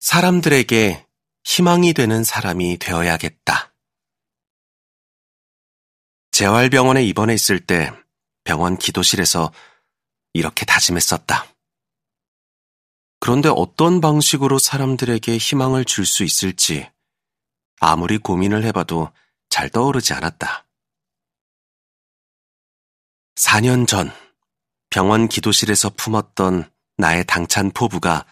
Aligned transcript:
사람들에게 0.02 1.04
희망이 1.45 1.94
되는 1.94 2.23
사람이 2.23 2.77
되어야겠다. 2.80 3.73
재활병원에 6.31 7.04
입원해 7.05 7.34
있을 7.34 7.66
때 7.66 7.91
병원 8.44 8.77
기도실에서 8.77 9.54
이렇게 10.34 10.66
다짐했었다. 10.66 11.48
그런데 13.20 13.49
어떤 13.49 14.02
방식으로 14.02 14.59
사람들에게 14.59 15.38
희망을 15.38 15.85
줄 15.85 16.05
수 16.05 16.23
있을지 16.23 16.90
아무리 17.80 18.18
고민을 18.18 18.63
해봐도 18.66 19.12
잘 19.49 19.70
떠오르지 19.70 20.13
않았다. 20.13 20.66
4년 23.35 23.88
전 23.88 24.12
병원 24.90 25.27
기도실에서 25.27 25.91
품었던 25.91 26.70
나의 26.98 27.26
당찬 27.26 27.71
포부가 27.71 28.26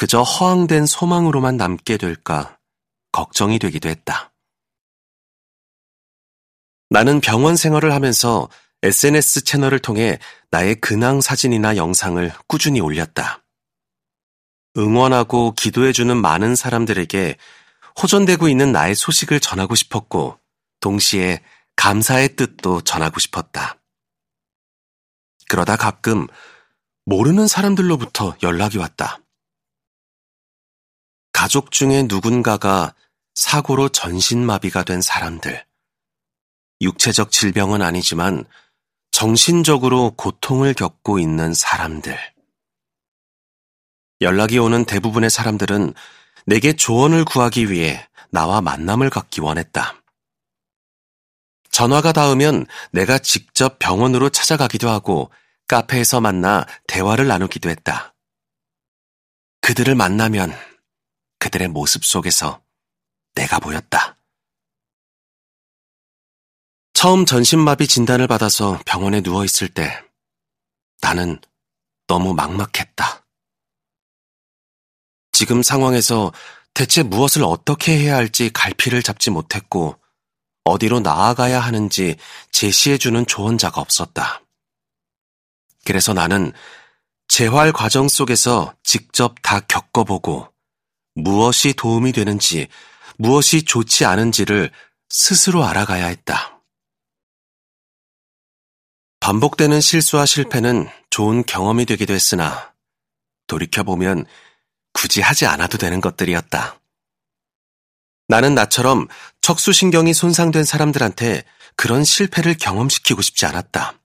그저 0.00 0.22
허황된 0.22 0.86
소망으로만 0.86 1.58
남게 1.58 1.98
될까 1.98 2.58
걱정이 3.12 3.58
되기도 3.58 3.90
했다. 3.90 4.32
나는 6.88 7.20
병원 7.20 7.54
생활을 7.54 7.92
하면서 7.92 8.48
SNS 8.82 9.44
채널을 9.44 9.78
통해 9.78 10.18
나의 10.50 10.76
근황 10.76 11.20
사진이나 11.20 11.76
영상을 11.76 12.32
꾸준히 12.46 12.80
올렸다. 12.80 13.44
응원하고 14.78 15.52
기도해주는 15.52 16.16
많은 16.16 16.56
사람들에게 16.56 17.36
호전되고 18.02 18.48
있는 18.48 18.72
나의 18.72 18.94
소식을 18.94 19.38
전하고 19.38 19.74
싶었고, 19.74 20.40
동시에 20.80 21.42
감사의 21.76 22.36
뜻도 22.36 22.80
전하고 22.80 23.20
싶었다. 23.20 23.76
그러다 25.50 25.76
가끔 25.76 26.26
모르는 27.04 27.46
사람들로부터 27.46 28.36
연락이 28.42 28.78
왔다. 28.78 29.20
가족 31.40 31.70
중에 31.70 32.02
누군가가 32.02 32.94
사고로 33.34 33.88
전신마비가 33.88 34.84
된 34.84 35.00
사람들. 35.00 35.64
육체적 36.82 37.30
질병은 37.30 37.80
아니지만 37.80 38.44
정신적으로 39.10 40.10
고통을 40.18 40.74
겪고 40.74 41.18
있는 41.18 41.54
사람들. 41.54 42.14
연락이 44.20 44.58
오는 44.58 44.84
대부분의 44.84 45.30
사람들은 45.30 45.94
내게 46.44 46.74
조언을 46.74 47.24
구하기 47.24 47.70
위해 47.70 48.06
나와 48.28 48.60
만남을 48.60 49.08
갖기 49.08 49.40
원했다. 49.40 49.94
전화가 51.70 52.12
닿으면 52.12 52.66
내가 52.92 53.16
직접 53.18 53.78
병원으로 53.78 54.28
찾아가기도 54.28 54.90
하고 54.90 55.30
카페에서 55.68 56.20
만나 56.20 56.66
대화를 56.86 57.26
나누기도 57.28 57.70
했다. 57.70 58.14
그들을 59.62 59.94
만나면 59.94 60.54
그들의 61.40 61.68
모습 61.68 62.04
속에서 62.04 62.62
내가 63.34 63.58
보였다. 63.58 64.16
처음 66.92 67.24
전신마비 67.24 67.88
진단을 67.88 68.28
받아서 68.28 68.78
병원에 68.86 69.22
누워있을 69.22 69.68
때 69.68 70.04
나는 71.00 71.40
너무 72.06 72.34
막막했다. 72.34 73.24
지금 75.32 75.62
상황에서 75.62 76.32
대체 76.74 77.02
무엇을 77.02 77.42
어떻게 77.42 77.98
해야 77.98 78.16
할지 78.16 78.50
갈피를 78.52 79.02
잡지 79.02 79.30
못했고 79.30 79.98
어디로 80.64 81.00
나아가야 81.00 81.58
하는지 81.58 82.16
제시해주는 82.52 83.24
조언자가 83.26 83.80
없었다. 83.80 84.42
그래서 85.86 86.12
나는 86.12 86.52
재활 87.28 87.72
과정 87.72 88.08
속에서 88.08 88.74
직접 88.82 89.36
다 89.40 89.60
겪어보고 89.60 90.52
무엇이 91.14 91.74
도움이 91.74 92.12
되는지, 92.12 92.68
무엇이 93.18 93.64
좋지 93.64 94.04
않은지를 94.04 94.70
스스로 95.08 95.64
알아가야 95.64 96.06
했다. 96.06 96.60
반복되는 99.20 99.80
실수와 99.80 100.24
실패는 100.24 100.88
좋은 101.10 101.44
경험이 101.44 101.84
되기도 101.84 102.14
했으나, 102.14 102.72
돌이켜보면 103.46 104.24
굳이 104.92 105.20
하지 105.20 105.46
않아도 105.46 105.76
되는 105.76 106.00
것들이었다. 106.00 106.80
나는 108.28 108.54
나처럼 108.54 109.08
척수신경이 109.40 110.14
손상된 110.14 110.64
사람들한테 110.64 111.44
그런 111.76 112.04
실패를 112.04 112.56
경험시키고 112.56 113.22
싶지 113.22 113.44
않았다. 113.46 113.98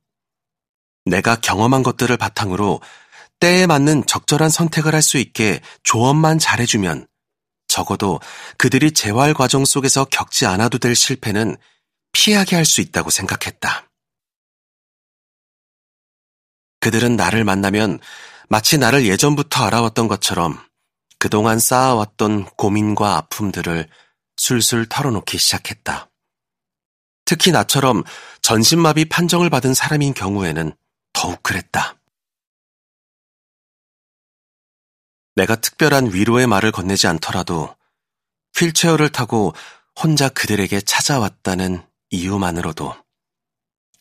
내가 1.05 1.35
경험한 1.35 1.83
것들을 1.83 2.17
바탕으로 2.17 2.81
때에 3.45 3.67
맞는 3.67 4.07
적절한 4.07 4.49
선택을 4.49 4.95
할 4.95 5.03
수 5.03 5.19
있게 5.19 5.61
조언만 5.83 6.39
잘해주면 6.39 7.05
적어도 7.67 8.19
그들이 8.57 8.91
재활 8.91 9.35
과정 9.35 9.65
속에서 9.65 10.05
겪지 10.05 10.47
않아도 10.47 10.79
될 10.79 10.95
실패는 10.95 11.55
피하게 12.11 12.55
할 12.55 12.65
수 12.65 12.81
있다고 12.81 13.11
생각했다. 13.11 13.87
그들은 16.79 17.15
나를 17.15 17.43
만나면 17.43 17.99
마치 18.49 18.79
나를 18.79 19.05
예전부터 19.05 19.65
알아왔던 19.65 20.07
것처럼 20.07 20.59
그동안 21.19 21.59
쌓아왔던 21.59 22.45
고민과 22.57 23.15
아픔들을 23.17 23.87
술술 24.37 24.87
털어놓기 24.89 25.37
시작했다. 25.37 26.09
특히 27.25 27.51
나처럼 27.51 28.03
전신마비 28.41 29.05
판정을 29.05 29.51
받은 29.51 29.75
사람인 29.75 30.15
경우에는 30.15 30.75
더욱 31.13 31.43
그랬다. 31.43 31.95
내가 35.35 35.55
특별한 35.55 36.13
위로의 36.13 36.47
말을 36.47 36.71
건네지 36.71 37.07
않더라도 37.07 37.75
휠체어를 38.55 39.09
타고 39.09 39.53
혼자 39.99 40.29
그들에게 40.29 40.81
찾아왔다는 40.81 41.85
이유만으로도 42.09 42.95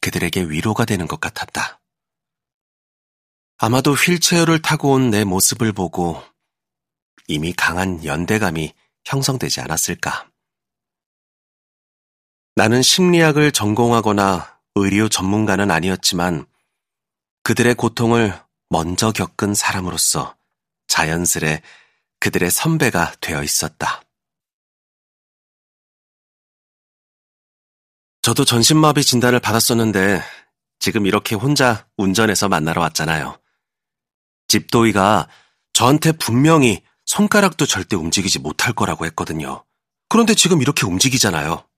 그들에게 0.00 0.42
위로가 0.42 0.84
되는 0.84 1.06
것 1.08 1.20
같았다. 1.20 1.80
아마도 3.58 3.94
휠체어를 3.94 4.60
타고 4.62 4.92
온 4.92 5.10
내 5.10 5.24
모습을 5.24 5.72
보고 5.72 6.22
이미 7.26 7.52
강한 7.52 8.04
연대감이 8.04 8.74
형성되지 9.04 9.60
않았을까. 9.60 10.28
나는 12.54 12.82
심리학을 12.82 13.50
전공하거나 13.52 14.60
의료 14.76 15.08
전문가는 15.08 15.70
아니었지만 15.70 16.46
그들의 17.42 17.74
고통을 17.74 18.38
먼저 18.68 19.10
겪은 19.10 19.54
사람으로서 19.54 20.36
자연스레 20.94 21.60
그들의 22.20 22.52
선배가 22.52 23.14
되어 23.20 23.42
있었다. 23.42 24.02
저도 28.22 28.44
전신마비 28.44 29.02
진단을 29.02 29.40
받았었는데 29.40 30.22
지금 30.78 31.06
이렇게 31.06 31.34
혼자 31.34 31.88
운전해서 31.96 32.48
만나러 32.48 32.80
왔잖아요. 32.82 33.40
집도이가 34.46 35.28
저한테 35.72 36.12
분명히 36.12 36.84
손가락도 37.06 37.66
절대 37.66 37.96
움직이지 37.96 38.38
못할 38.38 38.72
거라고 38.72 39.04
했거든요. 39.06 39.64
그런데 40.08 40.34
지금 40.34 40.62
이렇게 40.62 40.86
움직이잖아요. 40.86 41.68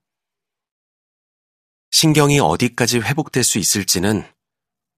신경이 1.91 2.39
어디까지 2.39 2.99
회복될 2.99 3.43
수 3.45 3.59
있을지는 3.59 4.31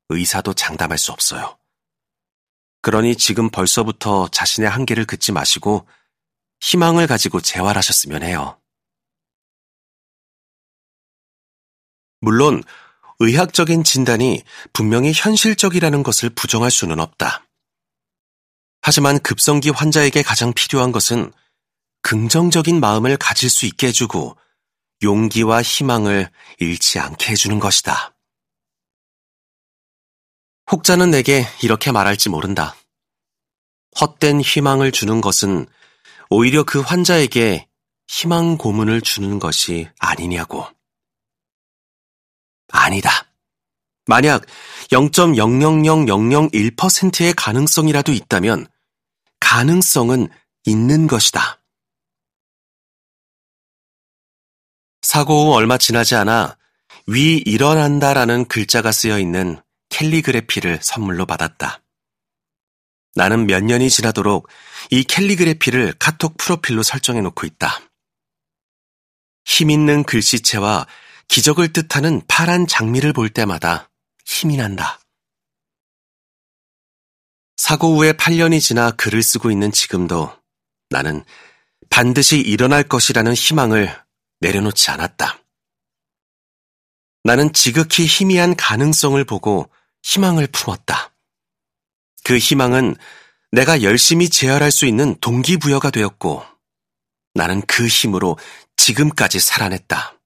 의사도 0.08 0.54
장담할 0.54 0.98
수 0.98 1.12
없어요. 1.12 1.57
그러니 2.80 3.16
지금 3.16 3.50
벌써부터 3.50 4.28
자신의 4.28 4.70
한계를 4.70 5.04
긋지 5.04 5.32
마시고 5.32 5.86
희망을 6.60 7.06
가지고 7.06 7.40
재활하셨으면 7.40 8.22
해요. 8.22 8.58
물론 12.20 12.62
의학적인 13.20 13.84
진단이 13.84 14.42
분명히 14.72 15.12
현실적이라는 15.14 16.02
것을 16.02 16.30
부정할 16.30 16.70
수는 16.70 17.00
없다. 17.00 17.44
하지만 18.81 19.19
급성기 19.19 19.70
환자에게 19.70 20.22
가장 20.22 20.52
필요한 20.52 20.92
것은 20.92 21.32
긍정적인 22.02 22.81
마음을 22.81 23.16
가질 23.16 23.50
수 23.50 23.66
있게 23.66 23.88
해주고 23.88 24.36
용기와 25.02 25.62
희망을 25.62 26.31
잃지 26.58 26.98
않게 26.98 27.32
해주는 27.32 27.58
것이다. 27.58 28.14
혹자는 30.70 31.11
내게 31.11 31.47
이렇게 31.62 31.91
말할지 31.93 32.29
모른다. 32.29 32.76
헛된 34.00 34.43
희망을 34.43 34.93
주는 34.93 35.20
것은 35.20 35.67
오히려 36.31 36.62
그 36.65 36.81
환자에게 36.81 37.69
희망 38.06 38.56
고문을 38.59 39.00
주는 39.00 39.38
것이 39.38 39.88
아니냐고. 39.99 40.67
아니다. 42.70 43.11
만약 44.06 44.44
0.000001%의 44.91 47.32
가능성이라도 47.35 48.12
있다면 48.12 48.67
가능성은 49.41 50.29
있는 50.65 51.06
것이다. 51.06 51.62
사고 55.03 55.47
후 55.47 55.55
얼마 55.55 55.79
지나지 55.79 56.15
않아 56.15 56.59
위 57.06 57.38
일어난다라는 57.38 58.49
글자가 58.49 58.93
쓰여 58.93 59.19
있는 59.19 59.59
캘리그래피를 59.98 60.78
선물로 60.80 61.26
받았다. 61.26 61.82
나는 63.16 63.48
몇 63.48 63.64
년이 63.64 63.90
지나도록 63.90 64.48
이 64.90 65.02
캘리그래피를 65.02 65.94
카톡 65.98 66.36
프로필로 66.36 66.84
설정해 66.84 67.20
놓고 67.20 67.46
있다. 67.46 67.80
힘있는 69.44 70.04
글씨체와 70.04 70.86
기적을 71.26 71.72
뜻하는 71.72 72.22
파란 72.28 72.68
장미를 72.68 73.12
볼 73.12 73.28
때마다 73.28 73.90
힘이 74.24 74.56
난다. 74.56 75.00
사고 77.56 77.96
후에 77.96 78.12
8년이 78.12 78.60
지나 78.60 78.92
글을 78.92 79.20
쓰고 79.20 79.50
있는 79.50 79.72
지금도 79.72 80.32
나는 80.90 81.24
반드시 81.90 82.38
일어날 82.38 82.84
것이라는 82.84 83.34
희망을 83.34 84.00
내려놓지 84.40 84.92
않았다. 84.92 85.40
나는 87.24 87.52
지극히 87.52 88.06
희미한 88.06 88.54
가능성을 88.54 89.22
보고 89.24 89.68
희망을 90.02 90.46
품었다. 90.48 91.14
그 92.24 92.38
희망은 92.38 92.96
내가 93.52 93.82
열심히 93.82 94.28
재활할 94.28 94.70
수 94.70 94.86
있는 94.86 95.16
동기부여가 95.20 95.90
되었고 95.90 96.44
나는 97.34 97.62
그 97.62 97.86
힘으로 97.86 98.36
지금까지 98.76 99.40
살아냈다. 99.40 100.18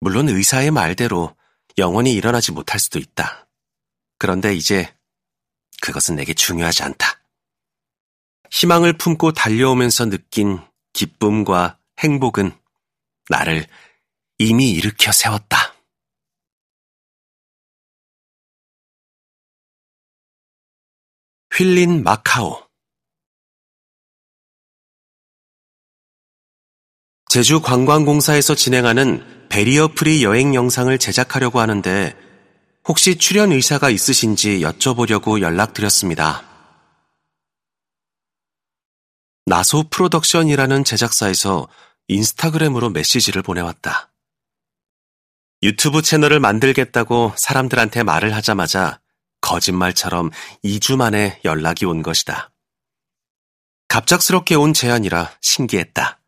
물론 0.00 0.28
의사의 0.28 0.70
말대로 0.70 1.34
영원히 1.76 2.12
일어나지 2.12 2.52
못할 2.52 2.78
수도 2.78 2.98
있다. 2.98 3.48
그런데 4.18 4.54
이제 4.54 4.94
그것은 5.80 6.16
내게 6.16 6.34
중요하지 6.34 6.82
않다. 6.82 7.20
희망을 8.50 8.94
품고 8.94 9.32
달려오면서 9.32 10.06
느낀 10.06 10.60
기쁨과 10.92 11.78
행복은 11.98 12.56
나를 13.28 13.66
이미 14.38 14.72
일으켜 14.72 15.12
세웠다. 15.12 15.67
wheel 21.58 21.91
in 21.91 22.04
마카오 22.04 22.62
제주 27.28 27.60
관광공사에서 27.60 28.54
진행하는 28.54 29.48
barrier 29.48 29.88
free 29.88 30.22
여행 30.22 30.54
영상을 30.54 30.96
제작하려고 30.98 31.58
하는데 31.58 32.16
혹시 32.86 33.18
출연 33.18 33.50
의사가 33.50 33.90
있으신지 33.90 34.60
여쭤보려고 34.60 35.40
연락드렸습니다. 35.40 36.44
나소 39.44 39.88
프로덕션이라는 39.90 40.84
제작사에서 40.84 41.66
인스타그램으로 42.06 42.90
메시지를 42.90 43.42
보내왔다. 43.42 44.12
유튜브 45.64 46.02
채널을 46.02 46.38
만들겠다고 46.38 47.32
사람들한테 47.36 48.04
말을 48.04 48.36
하자마자 48.36 49.00
거짓말처럼 49.48 50.30
2주 50.62 50.96
만에 50.96 51.40
연락이 51.46 51.86
온 51.86 52.02
것이다. 52.02 52.50
갑작스럽게 53.88 54.54
온 54.54 54.74
제안이라 54.74 55.30
신기했다. 55.40 56.20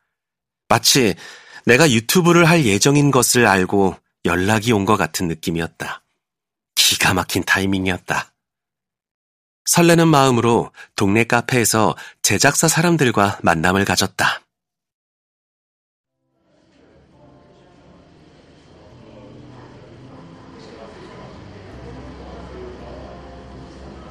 마치 0.68 1.14
내가 1.66 1.90
유튜브를 1.90 2.48
할 2.48 2.64
예정인 2.64 3.10
것을 3.10 3.46
알고 3.46 3.94
연락이 4.24 4.72
온 4.72 4.86
것 4.86 4.96
같은 4.96 5.28
느낌이었다. 5.28 6.02
기가 6.74 7.12
막힌 7.12 7.44
타이밍이었다. 7.44 8.32
설레는 9.66 10.08
마음으로 10.08 10.72
동네 10.96 11.24
카페에서 11.24 11.96
제작사 12.22 12.68
사람들과 12.68 13.38
만남을 13.42 13.84
가졌다. 13.84 14.40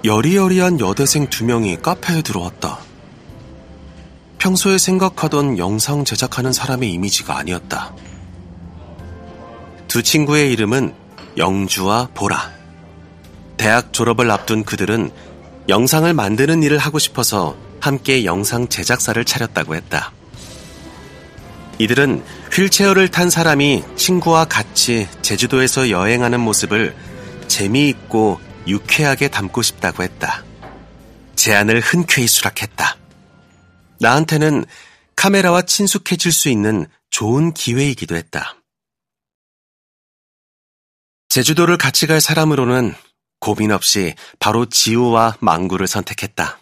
여리여리한 0.06 0.80
여대생 0.80 1.30
두 1.30 1.44
명이 1.44 1.82
카페에 1.82 2.22
들어왔다. 2.22 2.80
평소에 4.38 4.78
생각하던 4.78 5.58
영상 5.58 6.06
제작하는 6.06 6.54
사람의 6.54 6.92
이미지가 6.94 7.38
아니었다. 7.38 7.94
두 9.90 10.02
친구의 10.02 10.54
이름은 10.54 10.94
영주와 11.36 12.10
보라. 12.14 12.52
대학 13.58 13.92
졸업을 13.92 14.32
앞둔 14.32 14.64
그들은 14.64 15.12
영상을 15.68 16.12
만드는 16.14 16.64
일을 16.64 16.78
하고 16.78 16.98
싶어서 16.98 17.58
함께 17.82 18.24
영상 18.24 18.70
제작사를 18.70 19.24
차렸다고 19.26 19.76
했다. 19.76 20.14
이들은 21.78 22.24
휠체어를 22.54 23.10
탄 23.10 23.30
사람이 23.30 23.84
친구와 23.98 24.46
같이 24.46 25.10
제주도에서 25.22 25.90
여행하는 25.90 26.40
모습을 26.40 26.96
재미있고 27.48 28.40
유쾌하게 28.70 29.28
담고 29.28 29.62
싶다고 29.62 30.04
했다. 30.04 30.44
제안을 31.36 31.80
흔쾌히 31.80 32.28
수락했다. 32.28 32.98
나한테는 34.00 34.66
카메라와 35.16 35.64
친숙해질 35.64 36.32
수 36.32 36.50
있는 36.50 36.88
좋은 37.10 37.54
기회이기도 37.54 38.16
했다. 38.16 38.56
제주도를 41.30 41.78
같이 41.78 42.08
갈 42.08 42.22
사람으로는 42.22 42.96
고민 43.40 43.72
없이 43.72 44.16
바로 44.40 44.66
지우와 44.66 45.38
망구를 45.40 45.88
선택했다. 45.88 46.60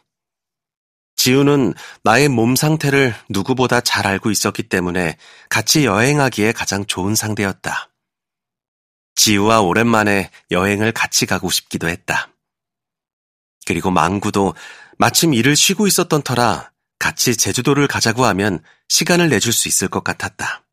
지우는 1.15 1.73
나의 2.03 2.29
몸 2.29 2.55
상태를 2.55 3.15
누구보다 3.29 3.81
잘 3.81 4.05
알고 4.05 4.29
있었기 4.29 4.63
때문에 4.63 5.17
같이 5.49 5.85
여행하기에 5.85 6.51
가장 6.51 6.85
좋은 6.85 7.15
상대였다. 7.15 7.89
지우와 9.17 9.61
오랜만에 9.61 10.29
여행을 10.51 10.93
같이 10.93 11.25
가고 11.25 11.49
싶기도 11.49 11.89
했다. 11.89 12.29
그리고 13.65 13.91
망구도 13.91 14.53
마침 14.97 15.33
일을 15.33 15.55
쉬고 15.55 15.87
있었던 15.87 16.21
터라 16.21 16.71
같이 16.99 17.35
제주도를 17.35 17.87
가자고 17.87 18.25
하면 18.25 18.63
시간을 18.87 19.29
내줄 19.29 19.51
수 19.51 19.67
있을 19.67 19.89
것 19.89 20.03
같았다. 20.03 20.63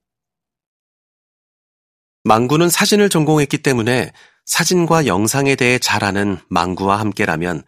망구는 2.23 2.71
사진을 2.71 3.09
전공했기 3.09 3.59
때문에 3.59 4.13
사진과 4.45 5.07
영상에 5.07 5.57
대해 5.57 5.79
잘 5.79 6.05
아는 6.05 6.39
망구와 6.49 7.01
함께라면 7.01 7.65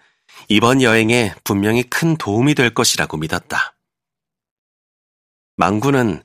이번 0.49 0.83
여행에 0.83 1.35
분명히 1.42 1.83
큰 1.85 2.16
도움이 2.16 2.54
될 2.54 2.73
것이라고 2.73 3.16
믿었다. 3.16 3.75
망구는 5.56 6.23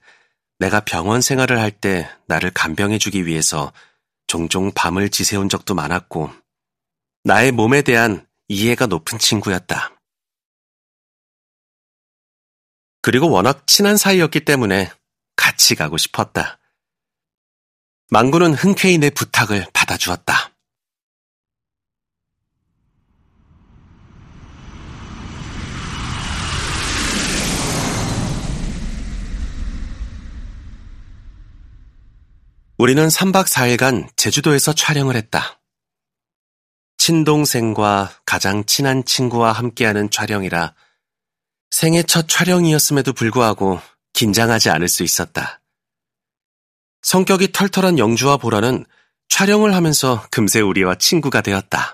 내가 0.59 0.81
병원 0.81 1.21
생활을 1.21 1.57
할 1.57 1.71
때 1.71 2.09
나를 2.27 2.51
간병해주기 2.51 3.25
위해서 3.25 3.71
종종 4.31 4.71
밤을 4.71 5.09
지새운 5.09 5.49
적도 5.49 5.75
많았고, 5.75 6.31
나의 7.25 7.51
몸에 7.51 7.81
대한 7.81 8.25
이해가 8.47 8.85
높은 8.85 9.19
친구였다. 9.19 9.91
그리고 13.01 13.29
워낙 13.29 13.67
친한 13.67 13.97
사이였기 13.97 14.45
때문에 14.45 14.89
같이 15.35 15.75
가고 15.75 15.97
싶었다. 15.97 16.59
망구는 18.09 18.53
흔쾌히 18.53 18.99
내 18.99 19.09
부탁을 19.09 19.67
받아주었다. 19.73 20.50
우리는 32.81 33.07
3박 33.09 33.45
4일간 33.45 34.09
제주도에서 34.15 34.73
촬영을 34.73 35.15
했다. 35.15 35.61
친동생과 36.97 38.11
가장 38.25 38.65
친한 38.65 39.05
친구와 39.05 39.51
함께하는 39.51 40.09
촬영이라 40.09 40.73
생애 41.69 42.01
첫 42.01 42.27
촬영이었음에도 42.27 43.13
불구하고 43.13 43.79
긴장하지 44.13 44.71
않을 44.71 44.87
수 44.87 45.03
있었다. 45.03 45.61
성격이 47.03 47.51
털털한 47.51 47.99
영주와 47.99 48.37
보라는 48.37 48.87
촬영을 49.29 49.75
하면서 49.75 50.25
금세 50.31 50.59
우리와 50.59 50.95
친구가 50.95 51.41
되었다. 51.41 51.87